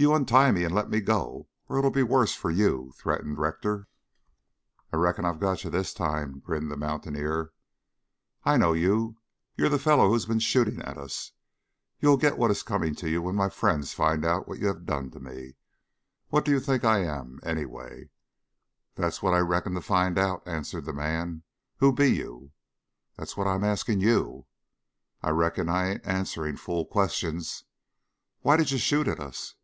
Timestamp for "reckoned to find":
19.40-20.16